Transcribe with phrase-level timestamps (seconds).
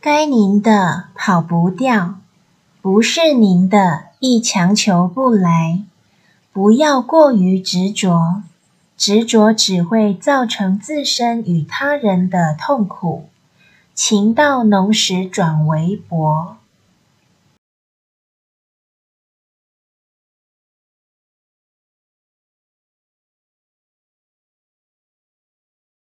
[0.00, 2.20] 该您的跑不掉
[2.80, 5.82] 不是您的亦强求不来
[6.52, 8.44] 不要过于执着
[8.96, 13.28] 执着只会造成自身与他人的痛苦
[13.92, 16.58] 情到浓时转为薄。